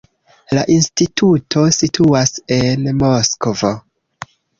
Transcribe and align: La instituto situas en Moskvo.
La 0.57 0.61
instituto 0.75 1.65
situas 1.75 2.33
en 2.55 2.89
Moskvo. 3.03 3.71